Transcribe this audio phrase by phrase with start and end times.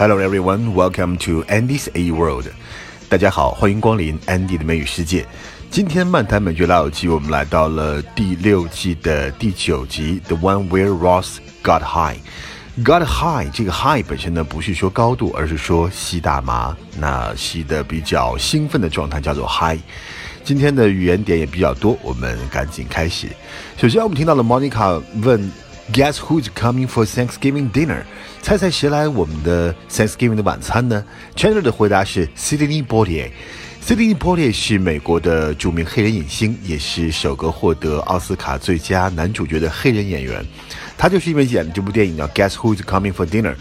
[0.00, 2.46] Hello everyone, welcome to Andy's A World。
[3.08, 5.26] 大家好，欢迎光临 Andy 的美语世界。
[5.72, 12.18] 今天漫谈美剧老友记，我们来到了第六季的第九集，The One Where Ross Got High。
[12.84, 19.80] Got high，这个 high 本身呢不是说高度，而是说吸大麻，那吸的比较兴奋的状态叫做 high。
[20.44, 23.26] 今天的语言点也比较多，我们赶紧开始。
[23.76, 25.50] 首先，我们听到了 Monica 问
[25.90, 28.02] Guess who's coming for Thanksgiving dinner？
[28.42, 31.02] 猜猜谁来我们的 Thanksgiving 的晚餐呢
[31.34, 33.30] ？Chandler 的回答是 Sidney Poitier。
[33.82, 40.44] Sidney Poitier 是美国的著名黑人影星，也是首个获得奥斯卡最佳男主角的黑人演员。
[40.98, 43.54] 他就是因为演了这部电影叫《Guess Who's Coming for Dinner》，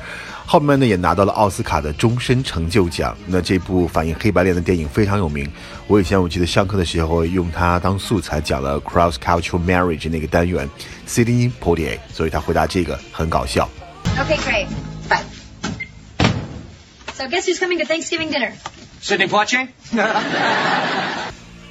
[0.48, 3.16] 后面呢也拿到了奥斯卡的终身成就奖。
[3.28, 5.46] 那这部反映黑白恋的电影非常有名。
[5.88, 10.68] 我以前我记得上课的时候用它当素材讲了 Cross Cultural Marriage 那个单元。
[11.06, 13.70] Sidney Poitier，所以他回答这个很搞笑。
[14.18, 14.68] Okay, great.
[15.10, 15.24] Bye.
[17.14, 18.54] So guess who's coming to Thanksgiving dinner?
[19.02, 19.68] Sidney Poitier?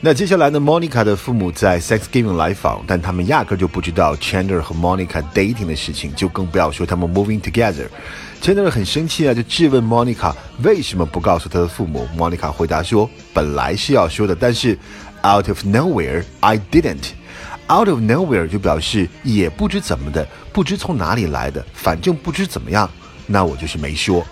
[0.07, 7.89] 那接下来呢？Monica 的父母在 Thanksgiving 来访，但他们压根就不知道 Chandler 和 Monica dating 的事情，就更不要说他们 moving together。
[8.41, 12.07] Chandler 很生气啊，就质问 Monica 为什么不告诉他的父母。
[12.17, 14.79] Monica 回答说：“本来是要说的，但是
[15.25, 17.09] out of nowhere I didn't。
[17.69, 22.89] out of nowhere 就表示也不知怎么的，不知从哪里来的，反正不知怎么样，
[23.27, 24.25] 那我就是没说。”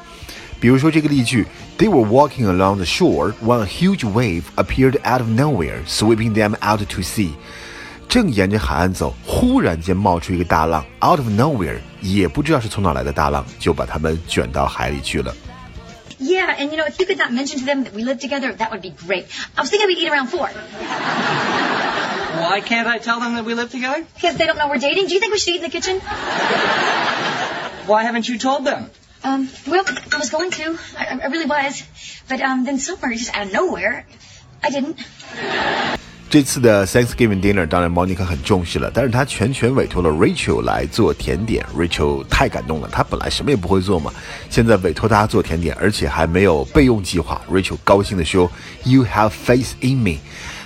[0.64, 1.46] 比如说这个例句，
[1.78, 6.56] They were walking along the shore when a huge wave appeared out of nowhere, sweeping them
[6.62, 7.32] out to sea。
[8.10, 15.34] 正沿着海岸走，忽然间冒出一个大浪，out of nowhere，也不知道是从哪来的大浪，就把他们卷到海里去了。
[16.20, 18.72] Yeah, and you know, if you could not mention to them that we live together, that
[18.72, 19.28] would be great.
[19.56, 20.50] I was thinking we'd eat around four.
[22.42, 24.04] Why can't I tell them that we live together?
[24.16, 25.08] Because they don't know we're dating.
[25.08, 26.02] Do you think we should eat in the kitchen?
[27.88, 28.90] Why haven't you told them?
[29.24, 30.78] Um, well, I was going to.
[30.98, 31.84] I, I really was.
[32.30, 34.06] But um, then somewhere, just out of nowhere,
[34.62, 34.96] I didn't.
[36.30, 41.66] 这次的 Thanksgiving dinner，当然 Monica 很重视了，但是她全权委托了 Rachel 来做甜点。
[41.76, 44.14] Rachel 太感动了，她本来什么也不会做嘛，
[44.50, 47.42] 现在委托她做甜点，而且还没有备用计划。
[47.52, 48.52] Rachel 高兴地说：“
[48.86, 50.20] You have faith in me,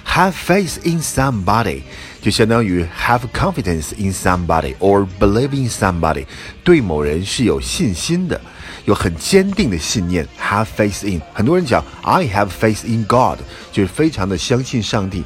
[0.06, 1.84] have faith in somebody。”
[2.21, 6.27] 就相当于 have confidence in somebody or believe in somebody，
[6.65, 8.41] 对某人是有信心的，
[8.85, 10.27] 有很坚定的信念。
[10.41, 13.39] have faith in，很多人讲 I have faith in God，
[13.71, 15.23] 就是非常的相信上帝。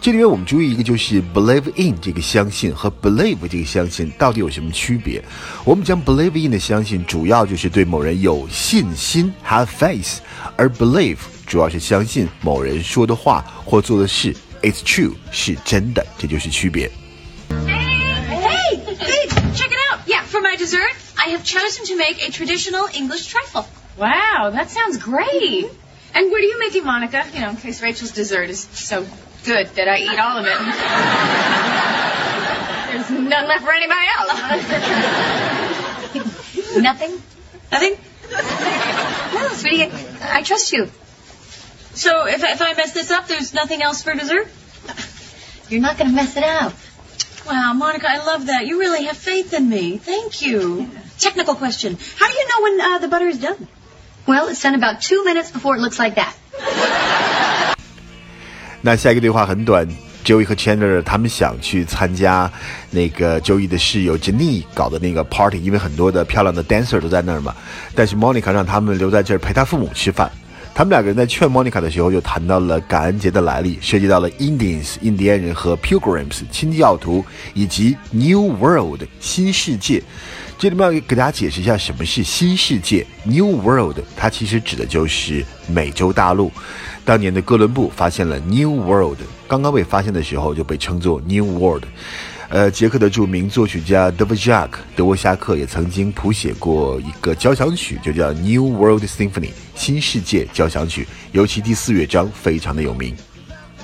[0.00, 5.24] 这里面我们注意一个，就是 believe in 这个相信和 believe 这个相信到底有什么区别？
[5.64, 10.18] 我们讲 believe in 的相信，主要就是对某人有信心 have faith，
[10.56, 11.16] 而 believe
[11.46, 14.36] 主要是相信某人说的话或做的事。
[14.63, 16.91] It's true，是真的，这就是区别。
[17.49, 19.99] Hey, hey, hey, check it out.
[20.05, 23.65] Yeah, for my dessert, I have chosen to make a traditional English trifle.
[23.97, 25.69] Wow, that sounds great.
[26.13, 27.25] And what are you making, Monica?
[27.33, 29.05] You know, in case Rachel's dessert is so
[29.45, 30.57] good that I eat all of it.
[32.91, 34.33] There's none left for anybody else.
[36.81, 37.21] Nothing?
[37.71, 37.97] Nothing?
[39.33, 40.89] No, sweetie, I, I trust you.
[41.93, 44.47] So if, if I mess this up, there's nothing else for dessert?
[45.69, 46.73] You're not going to mess it up.
[47.47, 48.67] Wow, Monica, I love that.
[48.67, 49.97] You really have faith in me.
[49.97, 50.89] Thank you.
[51.17, 51.97] Technical question.
[52.17, 53.67] How do you know when uh, the butter is done?
[54.27, 56.33] Well, it's done about two minutes before it looks like that.
[58.81, 59.87] 那下一个对话很短，
[60.23, 62.51] Joey 和 Chandler 他们想去参加
[62.91, 67.55] 那个 Joey 的室友 Jenny 搞的那个 party，因为很多的漂亮的 dancer 都在那儿嘛。
[67.95, 70.31] 但是 Monica 让他们留在这儿陪他父母吃饭。
[70.74, 77.24] 他们两个人在劝 Monica 的时候，就谈到了感恩节的来历，涉及到了 Indians 印第安人和 Pilgrims 清教徒，
[77.54, 80.02] 以及 New World 新世界。
[80.58, 86.50] 这里面要给大家解释一下什么是新世界 New World，它其实指的就是美洲大陆。
[87.04, 91.84] 当年的哥伦布发现了 New World，刚刚被发现的时候就被称作 New World。
[92.54, 103.16] 呃，捷克的著名作曲家德沃夏克，德沃夏克也曾经谱写过一个交响曲，就叫 New World Symphony 新世界交响曲，尤其第四乐章非常的有名。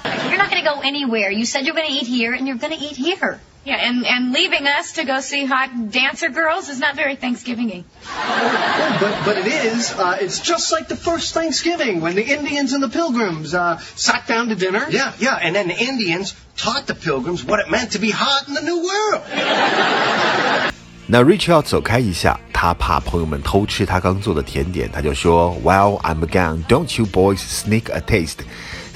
[0.04, 1.32] You're not going to go anywhere.
[1.32, 3.38] You said you're going to eat here, and you're going to eat here.
[3.65, 7.83] Yeah, and, and leaving us to go see hot dancer girls is not very Thanksgiving-y.
[8.05, 9.91] Oh, but, but it is.
[9.91, 14.27] Uh, it's just like the first Thanksgiving when the Indians and the Pilgrims uh, sat
[14.27, 14.85] down to dinner.
[14.91, 18.47] Yeah, yeah, and then the Indians taught the Pilgrims what it meant to be hot
[18.47, 19.23] in the New World.
[21.07, 28.39] 那 Rich 要走开一下，他怕朋友们偷吃他刚做的甜点，他就说：“While I'm gone, don't you boys sneak a taste?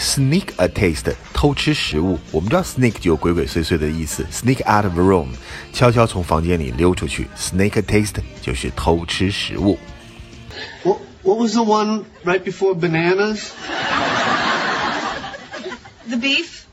[0.03, 2.19] Sneak a taste，偷吃食物。
[2.31, 5.27] 我们知道 sneak 就有鬼鬼祟祟的意思，sneak out of the room，
[5.74, 7.27] 悄悄从房间里溜出去。
[7.38, 9.77] Sneak a taste 就是偷吃食物。
[10.83, 13.51] What, what was the one right before bananas?
[16.07, 16.65] The beef?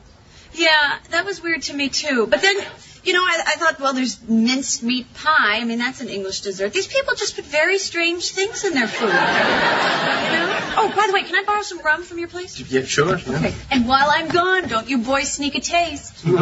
[0.53, 2.27] Yeah, that was weird to me too.
[2.27, 2.55] But then,
[3.03, 5.59] you know, I, I thought, well, there's minced meat pie.
[5.61, 6.73] I mean, that's an English dessert.
[6.73, 9.07] These people just put very strange things in their food.
[9.07, 10.47] You know?
[10.77, 12.59] Oh, by the way, can I borrow some rum from your place?
[12.59, 13.15] Yeah, sure.
[13.15, 13.53] Okay.
[13.71, 16.25] And while I'm gone, don't you boys sneak a taste.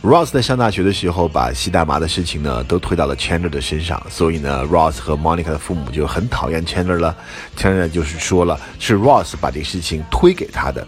[0.00, 7.14] Ross 在上大学的时候，把吸大麻的事情呢都推到了 Chandler 的身上，所以呢，Ross 和 Monica 的父母就很讨厌 Chandler 了。
[7.58, 10.86] Chandler 就是说了，是 Ross 把这个事情推给他的，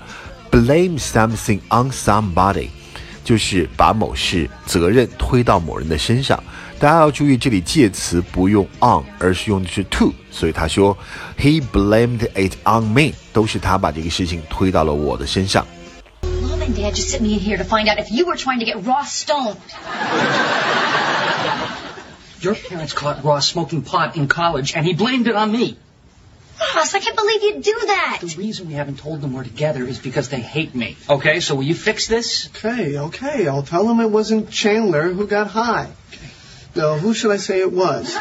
[0.50, 2.68] blame something on somebody，
[3.24, 6.42] 就是把某事责任推到某人的身上。
[6.78, 10.96] 大家要注意，这里介词不用 on，而是用的是 to，所以他说
[11.38, 15.66] He blamed it on me，都是他把这个事情推到了我的身上。
[16.22, 18.60] Mom and Dad just sent me in here to find out if you were trying
[18.60, 19.56] to get Ross stoned.
[22.40, 25.76] Your parents caught Ross smoking pot in college, and he blamed it on me.
[26.76, 28.18] Ross, I can't believe you'd do that.
[28.20, 30.96] The reason we haven't told them we're together is because they hate me.
[31.08, 32.48] Okay, so will you fix this?
[32.48, 33.48] Okay, okay.
[33.48, 35.88] I'll tell him it wasn't Chandler who got high.
[36.76, 38.14] No, who should I say it was?
[38.14, 38.20] You!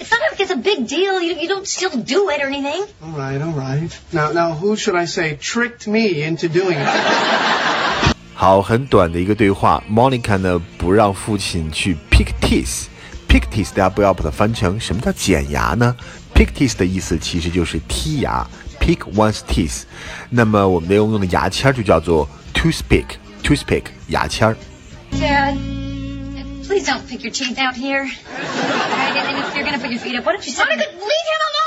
[0.00, 1.20] It's not like it's a big deal.
[1.22, 2.84] You, you don't still do it or anything.
[3.02, 3.90] All right, all right.
[4.12, 6.88] Now, now, who should I say tricked me into doing it?
[8.34, 9.82] 好，很短的一个对话。
[9.88, 12.88] Monica 呢不让父亲去 pick teeth，pick
[13.28, 15.96] teeth 大家不要把它翻成什么叫剪牙呢？
[16.34, 18.44] pick teeth 的意思其实就是剔牙，
[18.80, 19.82] pick one's teeth。
[20.30, 24.56] 那么我们的用用的牙签儿就叫做 toothpick，toothpick 牙签儿。
[25.12, 25.54] Dad,
[26.66, 28.02] please don't pick your teeth out here.
[28.02, 28.08] All
[28.90, 30.58] right, and if you're gonna put your feet up, why don't you sit?
[30.58, 31.57] Monica, leave him alone!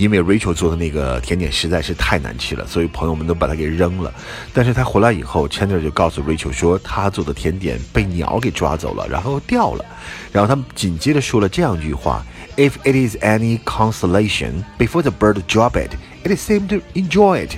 [0.00, 4.10] 因为 Rachel 做的那个甜点实在是太难吃了，所以朋友们都把它给扔了。
[4.54, 9.84] 但是他回来以后，Chandler 就告诉 Rachel 说，他做的甜点被鸟给抓走了，然后掉了。
[10.32, 12.24] 然后他们紧接着说了这样一句话
[12.56, 15.92] ：If it is any consolation, before the bird drop it,
[16.24, 17.56] it seemed to enjoy it。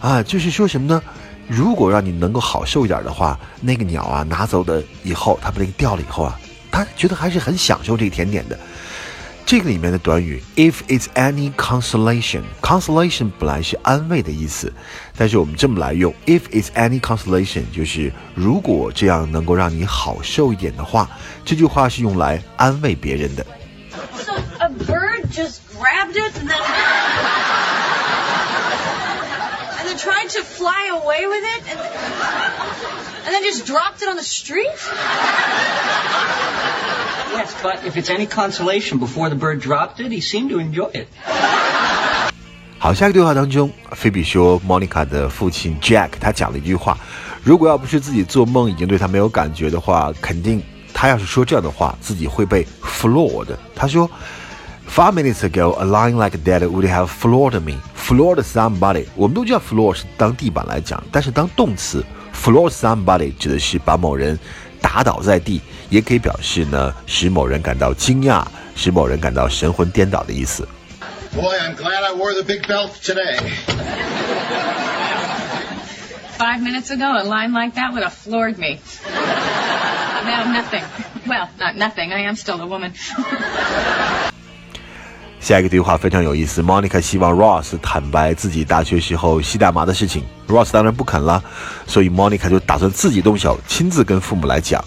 [0.00, 1.00] 啊，就是说什么呢？
[1.46, 6.36] 如果让你能够好受一点的话，那个鸟啊拿走的以后，它把那个掉了以后啊，
[6.72, 8.58] 它觉得还是很享受这个甜点的。
[9.50, 14.72] 这个里面的短语 if it's any consolation，consolation 本来是安慰的意思，
[15.16, 21.10] 但是我们这么来用 if it's any consolation，就是如果这样能够让你好受一点的话，
[21.44, 23.44] 这句话是用来安慰别人的。
[24.24, 26.32] So a bird just grabbed it
[29.99, 31.79] tried to fly away with it and
[33.25, 34.71] and then just dropped it on the street.
[37.33, 40.91] Yes, but if it's any consolation, before the bird dropped it, he seemed to enjoy
[40.93, 41.07] it.
[42.77, 46.97] 好，下一个对话当中，菲比说，Monica 的父亲 Jack 他讲了一句话：
[47.43, 50.61] 如果要不是自己做梦已经对他没有感觉的话，肯定
[50.93, 53.47] 他要是说这样的话，自己会被 floored。
[53.75, 54.09] 他说
[54.87, 57.77] ，Five minutes ago, a line like that would have floored me.
[57.95, 64.37] Floored somebody，我们都知道 floor 是当地板来讲，但是当动词 floor somebody 指的是把某人
[64.79, 65.59] 打倒在地，
[65.89, 68.45] 也可以表示呢使某人感到惊讶，
[68.75, 70.67] 使某人感到神魂颠倒的意思。
[71.33, 73.39] Boy, I'm glad I wore the big belt today.
[76.37, 78.79] Five minutes ago, a line like that would have floored me.
[80.25, 80.83] Now nothing.
[81.25, 82.13] Well, not nothing.
[82.13, 82.93] I am still a woman.
[85.40, 91.42] 下一个对话非常有意思，Monica 希望 Ross 坦白自己大学时候吸大麻的事情，Ross 当然不肯了，
[91.86, 94.84] 所以 Monica 就打算自己动手，亲自跟父母来讲，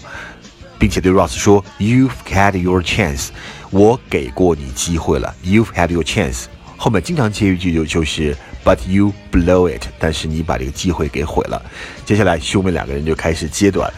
[0.78, 3.30] 并且对 Ross 说：“You've had your chance，
[3.70, 6.44] 我给过你机会了，You've had your chance。”
[6.78, 11.60] 后面经常接一句就就是 “But you blow it”，但是你把这个机会给毁了。
[12.06, 13.92] 接下来兄妹两个人就开始揭短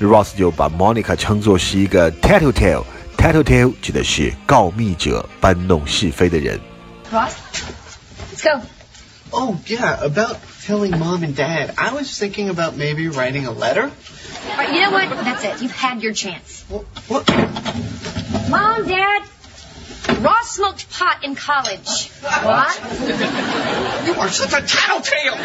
[0.00, 2.84] ，Ross 就把 Monica 称作是一个 tattletale。
[3.17, 6.59] Tattletale 指的是告密者、搬弄是非的人。
[7.11, 7.33] Ross,
[8.31, 8.65] let's go.
[9.31, 11.73] Oh, yeah, about telling mom and dad.
[11.77, 13.83] I was thinking about maybe writing a letter.
[13.83, 15.09] All right, you know what?
[15.09, 15.61] That's it.
[15.61, 16.63] You've had your chance.
[16.69, 16.85] What?
[17.07, 17.27] what?
[18.49, 19.23] Mom, Dad,
[20.19, 22.09] Ross smoked pot in college.
[22.21, 22.77] What?
[24.05, 25.37] You are such a tattletale!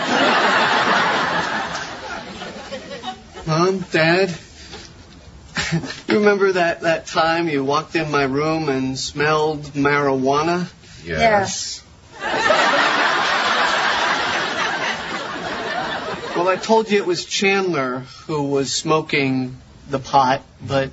[3.47, 4.29] Mom, Dad,
[6.08, 10.72] you remember that, that time you walked in my room and smelled marijuana?
[11.04, 11.84] Yes.
[16.36, 19.56] Well, I told you it was Chandler who was smoking
[19.88, 20.90] the pot, but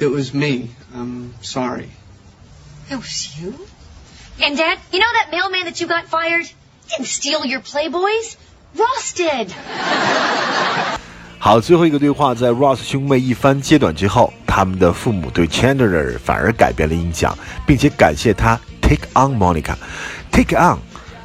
[0.00, 0.70] it was me.
[0.92, 1.90] I'm sorry.
[2.90, 3.54] It was you?
[4.42, 6.46] And Dad, you know that mailman that you got fired?
[6.46, 6.52] He
[6.90, 8.36] didn't steal your Playboys.
[8.74, 9.54] Ross did.
[11.40, 19.76] 好，最后一个对话，在 Ross 兄妹一番揭短之后，他们的父母对 Chandler 反而改变了印象，并且感谢他 take on Monica。
[20.32, 20.78] take on，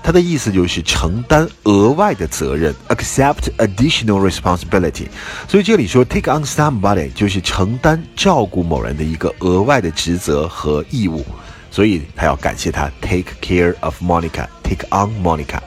[0.03, 5.07] 它的意思就是承担额外的责任，accept additional responsibility。
[5.47, 11.25] 所以这里说 take on somebody 就是承担照顾某人的一个额外的职责和义务。
[11.71, 15.59] 所以他要感谢他 take care of Monica，take on Monica。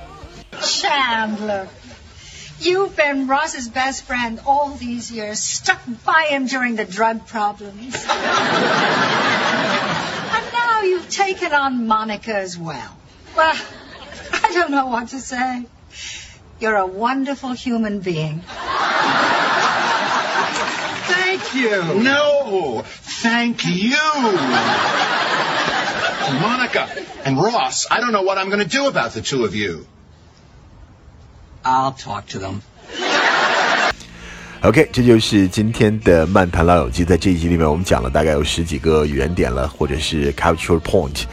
[0.60, 1.64] Chandler.
[2.60, 7.94] You've been Ross's best friend all these years, stuck by him during the drug problems.
[7.94, 8.04] and
[10.52, 12.96] now you've taken on Monica as well.
[13.36, 13.56] Well,
[14.32, 15.66] I don't know what to say.
[16.58, 18.40] You're a wonderful human being.
[21.06, 22.02] Thank you.
[22.02, 23.96] No, thank you.
[26.40, 26.88] Monica
[27.24, 29.86] and Ross, I don't know what I'm going to do about the two of you.
[31.66, 32.60] I'll talk to them.
[34.62, 37.04] OK，这就是今天的漫谈老友记。
[37.04, 41.24] 在这一集里面，我们讲了大概有十几个原点了，或者是 cultural point。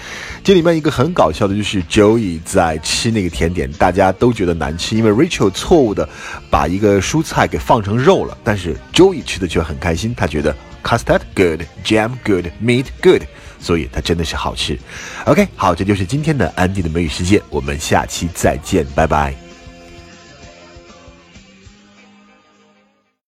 [0.43, 6.07] 这里面一个很搞笑的就是 Joey 在吃那个甜点，大家都觉得难吃，因为 Rachel 错误的
[6.49, 13.21] 把一个蔬菜给放成肉了，但是 Joey 吃的却很开心，他觉得 custard good，jam good，meat good，
[13.59, 14.77] 所以它真的是好吃。
[15.25, 19.42] OK，好，这就是今天的安迪的美语世界，我们下期再见，拜拜。